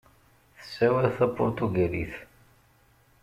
Tessawal 0.57 1.07
tapuṛtugalit. 1.17 2.13